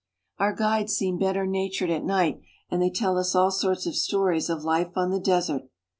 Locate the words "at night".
1.91-2.41